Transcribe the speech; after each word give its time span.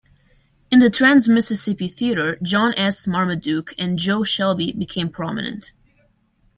In 0.71 0.79
the 0.79 0.89
Trans-Mississippi 0.89 1.87
Theater, 1.87 2.39
John 2.41 2.73
S. 2.75 3.05
Marmaduke 3.05 3.75
and 3.77 3.99
"Jo" 3.99 4.23
Shelby 4.23 4.71
became 4.71 5.09
prominent. 5.09 5.73